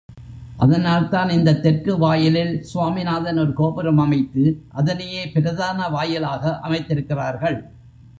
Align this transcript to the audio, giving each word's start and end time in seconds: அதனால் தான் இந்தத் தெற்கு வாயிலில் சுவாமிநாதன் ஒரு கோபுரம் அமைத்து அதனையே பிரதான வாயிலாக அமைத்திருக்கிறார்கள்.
அதனால் 0.57 1.07
தான் 1.07 1.29
இந்தத் 1.29 1.61
தெற்கு 1.61 1.97
வாயிலில் 1.97 2.63
சுவாமிநாதன் 2.63 3.39
ஒரு 3.39 3.53
கோபுரம் 3.53 3.97
அமைத்து 3.97 4.43
அதனையே 4.69 5.23
பிரதான 5.33 5.89
வாயிலாக 5.89 6.59
அமைத்திருக்கிறார்கள். 6.63 7.59